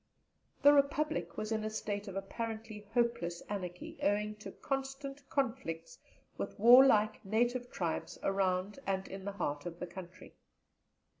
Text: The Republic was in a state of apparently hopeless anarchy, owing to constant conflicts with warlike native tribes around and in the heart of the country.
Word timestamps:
The 0.63 0.73
Republic 0.73 1.37
was 1.37 1.51
in 1.51 1.63
a 1.63 1.69
state 1.69 2.07
of 2.07 2.15
apparently 2.15 2.87
hopeless 2.95 3.41
anarchy, 3.41 3.99
owing 4.01 4.33
to 4.37 4.49
constant 4.51 5.21
conflicts 5.29 5.99
with 6.39 6.57
warlike 6.57 7.23
native 7.23 7.69
tribes 7.69 8.17
around 8.23 8.79
and 8.87 9.07
in 9.07 9.25
the 9.25 9.33
heart 9.33 9.67
of 9.67 9.77
the 9.79 9.85
country. 9.85 10.33